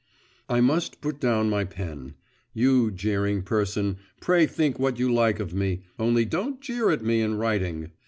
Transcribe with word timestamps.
I 0.49 0.61
must 0.61 0.99
put 0.99 1.19
down 1.19 1.47
my 1.47 1.63
pen. 1.63 2.15
You, 2.55 2.89
jeering 2.89 3.43
person, 3.43 3.97
pray 4.19 4.47
think 4.47 4.79
what 4.79 4.97
you 4.97 5.13
like 5.13 5.39
of 5.39 5.53
me, 5.53 5.83
only 5.99 6.25
don't 6.25 6.59
jeer 6.59 6.89
at 6.89 7.03
me 7.03 7.21
in 7.21 7.35
writing. 7.35 7.91